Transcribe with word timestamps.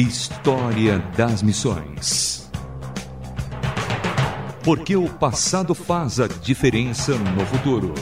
História 0.00 1.00
das 1.16 1.42
Missões. 1.42 2.48
Porque 4.62 4.94
o 4.94 5.08
passado 5.08 5.74
faz 5.74 6.20
a 6.20 6.28
diferença 6.28 7.16
no 7.18 7.44
futuro. 7.44 7.92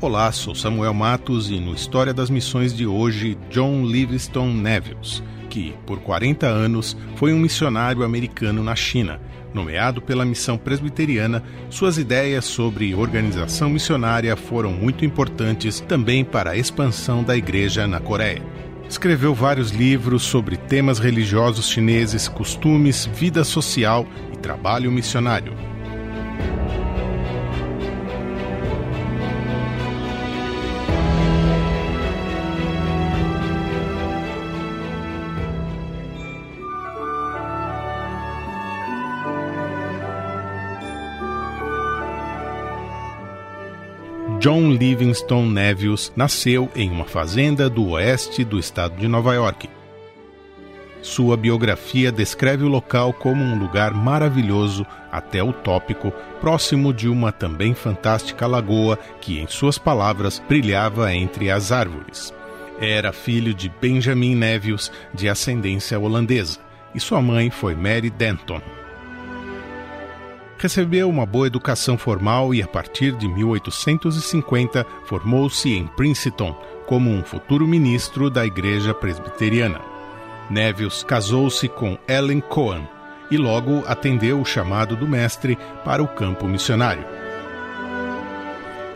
Olá, 0.00 0.30
sou 0.30 0.54
Samuel 0.54 0.94
Matos 0.94 1.50
e 1.50 1.58
no 1.58 1.74
História 1.74 2.14
das 2.14 2.30
Missões 2.30 2.72
de 2.72 2.86
hoje, 2.86 3.36
John 3.50 3.84
Livingstone 3.84 4.54
Nevilles 4.54 5.20
que, 5.54 5.72
por 5.86 6.00
40 6.00 6.48
anos, 6.48 6.96
foi 7.14 7.32
um 7.32 7.38
missionário 7.38 8.02
americano 8.02 8.60
na 8.60 8.74
China. 8.74 9.20
Nomeado 9.54 10.02
pela 10.02 10.24
missão 10.24 10.58
presbiteriana, 10.58 11.44
suas 11.70 11.96
ideias 11.96 12.44
sobre 12.44 12.92
organização 12.92 13.70
missionária 13.70 14.34
foram 14.34 14.72
muito 14.72 15.04
importantes 15.04 15.78
também 15.78 16.24
para 16.24 16.50
a 16.50 16.56
expansão 16.56 17.22
da 17.22 17.36
igreja 17.36 17.86
na 17.86 18.00
Coreia. 18.00 18.42
Escreveu 18.88 19.32
vários 19.32 19.70
livros 19.70 20.24
sobre 20.24 20.56
temas 20.56 20.98
religiosos 20.98 21.70
chineses, 21.70 22.26
costumes, 22.26 23.06
vida 23.06 23.44
social 23.44 24.04
e 24.32 24.36
trabalho 24.36 24.90
missionário. 24.90 25.73
John 44.44 44.72
Livingstone 44.72 45.50
Nevius 45.50 46.12
nasceu 46.14 46.70
em 46.76 46.90
uma 46.90 47.06
fazenda 47.06 47.70
do 47.70 47.92
oeste 47.92 48.44
do 48.44 48.58
estado 48.58 48.94
de 48.94 49.08
Nova 49.08 49.32
York. 49.32 49.70
Sua 51.00 51.34
biografia 51.34 52.12
descreve 52.12 52.62
o 52.62 52.68
local 52.68 53.14
como 53.14 53.42
um 53.42 53.58
lugar 53.58 53.94
maravilhoso, 53.94 54.84
até 55.10 55.42
utópico, 55.42 56.12
próximo 56.42 56.92
de 56.92 57.08
uma 57.08 57.32
também 57.32 57.72
fantástica 57.72 58.46
lagoa 58.46 58.98
que, 59.18 59.40
em 59.40 59.46
suas 59.46 59.78
palavras, 59.78 60.42
brilhava 60.46 61.10
entre 61.14 61.50
as 61.50 61.72
árvores. 61.72 62.30
Era 62.78 63.14
filho 63.14 63.54
de 63.54 63.72
Benjamin 63.80 64.34
Nevius, 64.34 64.92
de 65.14 65.26
ascendência 65.26 65.98
holandesa, 65.98 66.58
e 66.94 67.00
sua 67.00 67.22
mãe 67.22 67.48
foi 67.48 67.74
Mary 67.74 68.10
Denton. 68.10 68.60
Recebeu 70.64 71.10
uma 71.10 71.26
boa 71.26 71.46
educação 71.46 71.98
formal 71.98 72.54
e, 72.54 72.62
a 72.62 72.66
partir 72.66 73.12
de 73.12 73.28
1850, 73.28 74.86
formou-se 75.04 75.70
em 75.70 75.86
Princeton 75.88 76.58
como 76.86 77.10
um 77.10 77.22
futuro 77.22 77.68
ministro 77.68 78.30
da 78.30 78.46
Igreja 78.46 78.94
Presbiteriana. 78.94 79.82
Nevius 80.48 81.04
casou-se 81.04 81.68
com 81.68 81.98
Ellen 82.08 82.40
Cohen 82.40 82.88
e 83.30 83.36
logo 83.36 83.84
atendeu 83.86 84.40
o 84.40 84.44
chamado 84.46 84.96
do 84.96 85.06
mestre 85.06 85.58
para 85.84 86.02
o 86.02 86.08
campo 86.08 86.48
missionário. 86.48 87.04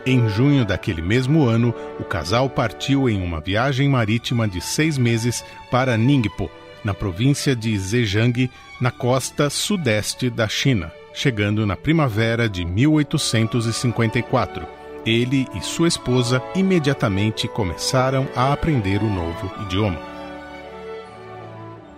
Em 0.07 0.27
junho 0.27 0.65
daquele 0.65 1.03
mesmo 1.03 1.45
ano, 1.45 1.71
o 1.99 2.03
casal 2.03 2.49
partiu 2.49 3.07
em 3.07 3.21
uma 3.21 3.39
viagem 3.39 3.87
marítima 3.87 4.47
de 4.47 4.59
seis 4.59 4.97
meses 4.97 5.45
para 5.69 5.95
Ningpo, 5.95 6.49
na 6.83 6.95
província 6.95 7.55
de 7.55 7.77
Zhejiang, 7.77 8.49
na 8.81 8.89
costa 8.89 9.51
sudeste 9.51 10.31
da 10.31 10.47
China 10.47 10.91
chegando 11.19 11.65
na 11.65 11.75
primavera 11.75 12.47
de 12.47 12.63
1854. 12.63 14.65
Ele 15.05 15.47
e 15.53 15.61
sua 15.61 15.89
esposa 15.89 16.41
imediatamente 16.55 17.47
começaram 17.47 18.27
a 18.35 18.53
aprender 18.53 19.01
o 19.01 19.09
novo 19.09 19.51
idioma. 19.63 19.99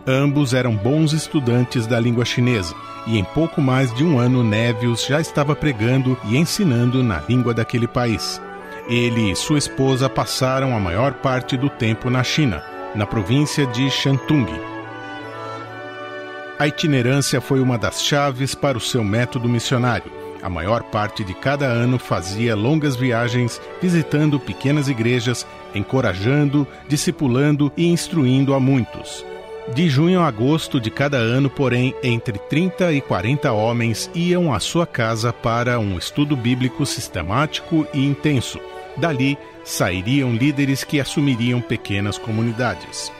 Ambos 0.08 0.56
eram 0.56 0.76
bons 0.76 1.14
estudantes 1.14 1.86
da 1.86 2.00
língua 2.00 2.26
chinesa, 2.26 2.74
e 3.06 3.20
em 3.20 3.24
pouco 3.24 3.62
mais 3.62 3.94
de 3.94 4.04
um 4.04 4.18
ano 4.18 4.44
Nevius 4.44 5.06
já 5.06 5.22
estava 5.22 5.56
pregando 5.56 6.18
e 6.26 6.36
ensinando 6.36 7.04
na 7.04 7.22
língua 7.30 7.54
daquele 7.54 7.88
país. 7.88 8.42
Ele 8.90 9.32
e 9.32 9.36
sua 9.36 9.60
esposa 9.60 10.10
passaram 10.10 10.76
a 10.76 10.80
maior 10.80 11.14
parte 11.14 11.56
do 11.56 11.70
tempo 11.70 12.10
na 12.10 12.24
China, 12.24 12.64
na 12.96 13.06
província 13.06 13.68
de 13.68 13.88
Shantung, 13.92 14.48
a 16.62 16.68
itinerância 16.68 17.42
foi 17.42 17.60
uma 17.60 17.76
das 17.76 18.04
chaves 18.04 18.54
para 18.54 18.78
o 18.78 18.82
seu 18.82 19.04
método 19.04 19.50
missionário. 19.50 20.12
A 20.44 20.48
maior 20.48 20.84
parte 20.84 21.24
de 21.24 21.34
cada 21.34 21.66
ano 21.66 21.98
fazia 21.98 22.56
longas 22.56 22.96
viagens 22.96 23.60
visitando 23.82 24.40
pequenas 24.40 24.88
igrejas, 24.88 25.44
encorajando, 25.74 26.68
discipulando 26.88 27.72
e 27.76 27.88
instruindo 27.88 28.54
a 28.54 28.60
muitos. 28.60 29.26
De 29.74 29.90
junho 29.90 30.20
a 30.20 30.28
agosto 30.28 30.80
de 30.80 30.92
cada 30.92 31.18
ano, 31.18 31.50
porém, 31.50 31.96
entre 32.04 32.38
30 32.38 32.94
e 32.94 33.02
40 33.02 33.52
homens 33.52 34.08
iam 34.14 34.54
à 34.54 34.60
sua 34.60 34.86
casa 34.86 35.34
para 35.34 35.80
um 35.80 35.98
estudo 35.98 36.36
bíblico 36.36 36.86
sistemático 36.86 37.88
e 37.92 38.06
intenso. 38.06 38.60
Dali 38.98 39.36
sairiam 39.64 40.32
líderes 40.32 40.84
que 40.84 41.00
assumiriam 41.00 41.60
pequenas 41.60 42.20
comunidades. 42.20 43.12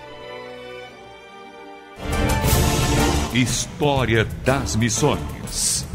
História 3.34 4.26
das 4.44 4.76
Missões. 4.76 5.88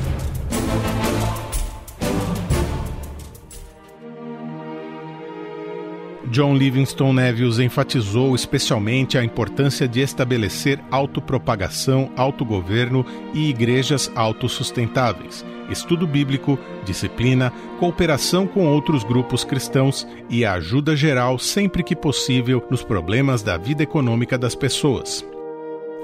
John 6.31 6.55
Livingstone 6.55 7.13
Nevius 7.13 7.59
enfatizou 7.59 8.35
especialmente 8.35 9.19
a 9.19 9.23
importância 9.23 9.87
de 9.87 10.01
estabelecer 10.01 10.81
autopropagação, 10.91 12.11
autogoverno 12.17 13.05
e 13.35 13.51
igrejas 13.51 14.11
autossustentáveis, 14.15 15.45
estudo 15.69 16.07
bíblico, 16.07 16.59
disciplina, 16.87 17.53
cooperação 17.79 18.47
com 18.47 18.67
outros 18.67 19.05
grupos 19.05 19.45
cristãos 19.45 20.09
e 20.31 20.43
a 20.43 20.55
ajuda 20.55 20.97
geral 20.97 21.39
sempre 21.39 21.83
que 21.83 21.95
possível 21.95 22.67
nos 22.71 22.83
problemas 22.83 23.43
da 23.43 23.59
vida 23.59 23.83
econômica 23.83 24.39
das 24.39 24.55
pessoas. 24.55 25.36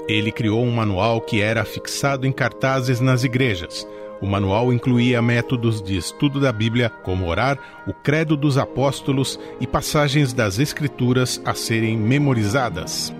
Ele 0.07 0.31
criou 0.31 0.63
um 0.63 0.71
manual 0.71 1.21
que 1.21 1.41
era 1.41 1.63
fixado 1.63 2.27
em 2.27 2.31
cartazes 2.31 2.99
nas 2.99 3.23
igrejas. 3.23 3.87
O 4.21 4.25
manual 4.25 4.71
incluía 4.71 5.21
métodos 5.21 5.81
de 5.81 5.97
estudo 5.97 6.39
da 6.39 6.51
Bíblia, 6.51 6.89
como 6.89 7.27
orar, 7.27 7.57
o 7.87 7.93
credo 7.93 8.37
dos 8.37 8.57
apóstolos 8.57 9.39
e 9.59 9.67
passagens 9.67 10.33
das 10.33 10.59
Escrituras 10.59 11.41
a 11.45 11.53
serem 11.53 11.97
memorizadas. 11.97 13.13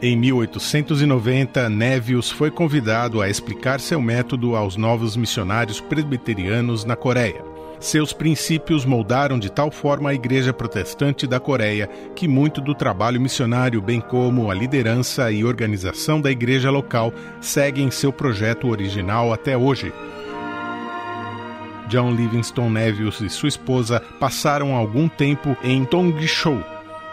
Em 0.00 0.16
1890, 0.16 1.68
Nevius 1.68 2.30
foi 2.30 2.50
convidado 2.50 3.20
a 3.20 3.28
explicar 3.28 3.78
seu 3.78 4.00
método 4.00 4.56
aos 4.56 4.76
novos 4.76 5.16
missionários 5.16 5.80
presbiterianos 5.80 6.84
na 6.84 6.96
Coreia. 6.96 7.51
Seus 7.82 8.12
princípios 8.12 8.84
moldaram 8.84 9.40
de 9.40 9.50
tal 9.50 9.68
forma 9.68 10.10
a 10.10 10.14
Igreja 10.14 10.52
Protestante 10.52 11.26
da 11.26 11.40
Coreia 11.40 11.88
que 12.14 12.28
muito 12.28 12.60
do 12.60 12.76
trabalho 12.76 13.20
missionário, 13.20 13.82
bem 13.82 14.00
como 14.00 14.52
a 14.52 14.54
liderança 14.54 15.32
e 15.32 15.44
organização 15.44 16.20
da 16.20 16.30
igreja 16.30 16.70
local, 16.70 17.12
seguem 17.40 17.90
seu 17.90 18.12
projeto 18.12 18.68
original 18.68 19.32
até 19.32 19.58
hoje. 19.58 19.92
John 21.88 22.12
Livingstone 22.12 22.70
Nevius 22.70 23.20
e 23.20 23.28
sua 23.28 23.48
esposa 23.48 24.00
passaram 24.20 24.76
algum 24.76 25.08
tempo 25.08 25.56
em 25.64 25.84
Tongshou, 25.84 26.62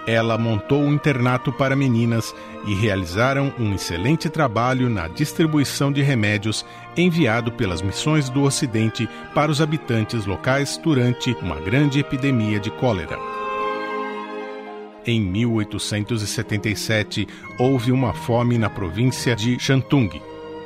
ela 0.07 0.37
montou 0.37 0.81
um 0.81 0.93
internato 0.93 1.51
para 1.51 1.75
meninas 1.75 2.33
e 2.65 2.73
realizaram 2.73 3.53
um 3.59 3.73
excelente 3.73 4.29
trabalho 4.29 4.89
na 4.89 5.07
distribuição 5.07 5.91
de 5.91 6.01
remédios 6.01 6.65
enviado 6.97 7.51
pelas 7.51 7.81
missões 7.81 8.29
do 8.29 8.43
Ocidente 8.43 9.07
para 9.33 9.51
os 9.51 9.61
habitantes 9.61 10.25
locais 10.25 10.77
durante 10.77 11.35
uma 11.41 11.59
grande 11.59 11.99
epidemia 11.99 12.59
de 12.59 12.71
cólera. 12.71 13.17
Em 15.05 15.21
1877, 15.21 17.27
houve 17.57 17.91
uma 17.91 18.13
fome 18.13 18.57
na 18.57 18.69
província 18.69 19.35
de 19.35 19.59
Shantung, 19.59 20.21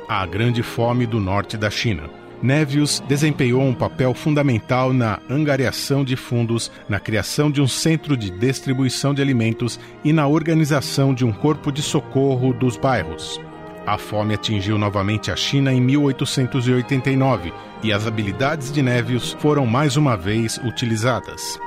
a 0.08 0.26
grande 0.26 0.62
fome 0.62 1.06
do 1.06 1.20
norte 1.20 1.56
da 1.56 1.70
China. 1.70 2.23
Nevius 2.44 3.02
desempenhou 3.08 3.62
um 3.62 3.72
papel 3.72 4.12
fundamental 4.12 4.92
na 4.92 5.18
angariação 5.30 6.04
de 6.04 6.14
fundos, 6.14 6.70
na 6.86 7.00
criação 7.00 7.50
de 7.50 7.58
um 7.58 7.66
centro 7.66 8.14
de 8.18 8.28
distribuição 8.30 9.14
de 9.14 9.22
alimentos 9.22 9.80
e 10.04 10.12
na 10.12 10.26
organização 10.26 11.14
de 11.14 11.24
um 11.24 11.32
corpo 11.32 11.72
de 11.72 11.80
socorro 11.80 12.52
dos 12.52 12.76
bairros. 12.76 13.40
A 13.86 13.96
fome 13.96 14.34
atingiu 14.34 14.76
novamente 14.76 15.30
a 15.30 15.36
China 15.36 15.72
em 15.72 15.80
1889 15.80 17.50
e 17.82 17.90
as 17.90 18.06
habilidades 18.06 18.70
de 18.70 18.82
Nevius 18.82 19.34
foram 19.40 19.64
mais 19.64 19.96
uma 19.96 20.14
vez 20.14 20.58
utilizadas. 20.58 21.58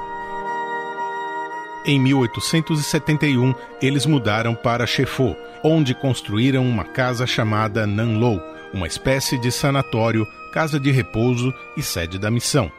Em 1.87 1.97
1871, 2.01 3.55
eles 3.81 4.05
mudaram 4.05 4.53
para 4.53 4.85
Chefo, 4.85 5.33
onde 5.63 5.95
construíram 5.95 6.67
uma 6.67 6.83
casa 6.83 7.25
chamada 7.25 7.87
Nanlou, 7.87 8.43
uma 8.73 8.85
espécie 8.85 9.39
de 9.39 9.49
sanatório, 9.49 10.27
casa 10.51 10.81
de 10.81 10.91
repouso 10.91 11.53
e 11.77 11.81
sede 11.81 12.19
da 12.19 12.29
missão. 12.29 12.69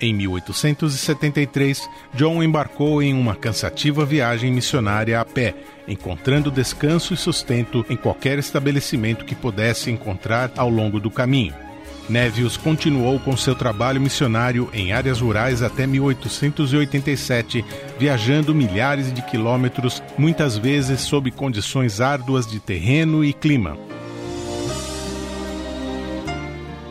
Em 0.00 0.14
1873, 0.14 1.90
John 2.14 2.44
embarcou 2.44 3.02
em 3.02 3.12
uma 3.12 3.34
cansativa 3.34 4.04
viagem 4.04 4.52
missionária 4.52 5.20
a 5.20 5.24
pé, 5.24 5.56
encontrando 5.88 6.48
descanso 6.48 7.12
e 7.12 7.16
sustento 7.16 7.84
em 7.90 7.96
qualquer 7.96 8.38
estabelecimento 8.38 9.24
que 9.24 9.34
pudesse 9.34 9.90
encontrar 9.90 10.52
ao 10.56 10.70
longo 10.70 11.00
do 11.00 11.10
caminho. 11.10 11.63
Nevius 12.08 12.56
continuou 12.56 13.18
com 13.18 13.36
seu 13.36 13.54
trabalho 13.54 14.00
missionário 14.00 14.68
em 14.72 14.92
áreas 14.92 15.20
rurais 15.20 15.62
até 15.62 15.86
1887, 15.86 17.64
viajando 17.98 18.54
milhares 18.54 19.12
de 19.12 19.22
quilômetros, 19.22 20.02
muitas 20.18 20.58
vezes 20.58 21.00
sob 21.00 21.30
condições 21.30 22.00
árduas 22.00 22.46
de 22.46 22.60
terreno 22.60 23.24
e 23.24 23.32
clima. 23.32 23.78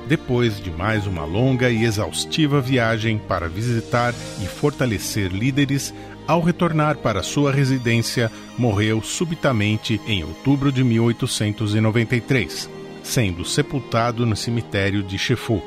Depois 0.07 0.59
de 0.59 0.71
mais 0.71 1.07
uma 1.07 1.23
longa 1.23 1.69
e 1.69 1.83
exaustiva 1.83 2.59
viagem 2.59 3.19
para 3.19 3.47
visitar 3.47 4.13
e 4.41 4.45
fortalecer 4.45 5.31
líderes, 5.31 5.93
ao 6.27 6.41
retornar 6.41 6.97
para 6.97 7.21
sua 7.21 7.51
residência, 7.51 8.31
morreu 8.57 9.01
subitamente 9.01 10.01
em 10.07 10.23
outubro 10.23 10.71
de 10.71 10.83
1893 10.83 12.82
sendo 13.03 13.45
sepultado 13.45 14.25
no 14.25 14.35
cemitério 14.35 15.03
de 15.03 15.17
Chefu. 15.19 15.61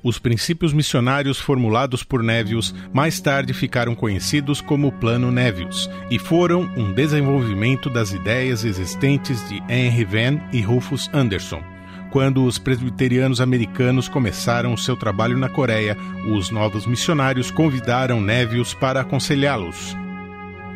Os 0.00 0.18
princípios 0.18 0.72
missionários 0.72 1.38
formulados 1.38 2.04
por 2.04 2.22
Nevius 2.22 2.72
mais 2.92 3.20
tarde 3.20 3.52
ficaram 3.52 3.94
conhecidos 3.94 4.60
como 4.60 4.92
Plano 4.92 5.32
Nevius 5.32 5.90
e 6.08 6.18
foram 6.18 6.62
um 6.76 6.92
desenvolvimento 6.92 7.90
das 7.90 8.12
ideias 8.12 8.64
existentes 8.64 9.46
de 9.48 9.56
Henry 9.68 10.04
Venn 10.04 10.38
e 10.52 10.60
Rufus 10.60 11.10
Anderson 11.12 11.77
quando 12.10 12.44
os 12.44 12.58
presbiterianos 12.58 13.40
americanos 13.40 14.08
começaram 14.08 14.76
seu 14.76 14.96
trabalho 14.96 15.36
na 15.36 15.48
Coreia, 15.48 15.96
os 16.26 16.50
novos 16.50 16.86
missionários 16.86 17.50
convidaram 17.50 18.20
Nevius 18.20 18.74
para 18.74 19.00
aconselhá-los. 19.00 19.96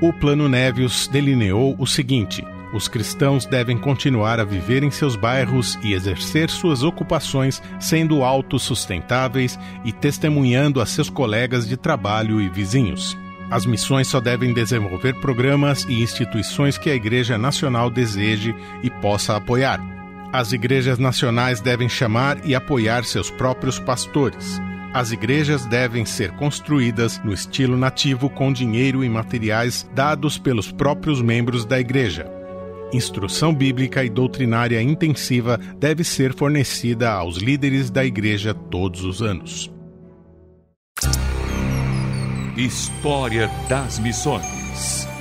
O 0.00 0.12
Plano 0.12 0.49
Nevius 0.49 1.06
delineou 1.08 1.76
o 1.79 1.87
seguinte: 1.87 2.44
os 2.73 2.88
cristãos 2.88 3.44
devem 3.44 3.76
continuar 3.76 4.40
a 4.40 4.44
viver 4.44 4.82
em 4.82 4.90
seus 4.90 5.14
bairros 5.14 5.79
e 5.82 5.93
exercer 5.93 6.49
suas 6.49 6.82
ocupações 6.82 7.62
sendo 7.79 8.25
autossustentáveis 8.25 9.58
e 9.84 9.93
testemunhando 9.93 10.81
a 10.81 10.87
seus 10.87 11.11
colegas 11.11 11.69
de 11.69 11.76
trabalho 11.76 12.40
e 12.40 12.49
vizinhos. 12.49 13.17
As 13.50 13.67
missões 13.67 14.08
só 14.08 14.19
devem 14.19 14.55
desenvolver 14.55 15.20
programas 15.20 15.84
e 15.84 16.02
instituições 16.02 16.79
que 16.79 16.88
a 16.88 16.94
Igreja 16.94 17.37
Nacional 17.37 17.90
deseje 17.90 18.55
e 18.82 18.88
possa 18.88 19.37
apoiar. 19.37 19.92
As 20.32 20.50
igrejas 20.50 20.99
nacionais 20.99 21.61
devem 21.61 21.90
chamar 21.90 22.40
e 22.43 22.55
apoiar 22.55 23.05
seus 23.05 23.31
próprios 23.31 23.79
pastores. 23.79 24.58
As 24.94 25.12
igrejas 25.12 25.67
devem 25.67 26.06
ser 26.06 26.31
construídas 26.32 27.23
no 27.23 27.34
estilo 27.34 27.76
nativo 27.76 28.31
com 28.31 28.50
dinheiro 28.50 29.05
e 29.05 29.11
materiais 29.11 29.87
dados 29.94 30.38
pelos 30.38 30.73
próprios 30.73 31.20
membros 31.20 31.67
da 31.67 31.79
igreja. 31.79 32.31
Instrução 32.94 33.55
bíblica 33.55 34.02
e 34.02 34.08
doutrinária 34.08 34.81
intensiva 34.81 35.58
deve 35.79 36.02
ser 36.02 36.34
fornecida 36.34 37.11
aos 37.11 37.37
líderes 37.37 37.90
da 37.90 38.02
igreja 38.02 38.55
todos 38.55 39.05
os 39.05 39.20
anos. 39.20 39.70
História 42.56 43.50
das 43.69 43.99
Missões 43.99 45.12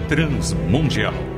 transmundial. 0.09 1.34